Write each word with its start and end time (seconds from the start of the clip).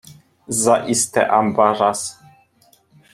Zaiste 0.59 1.29
ambaras. 1.29 2.01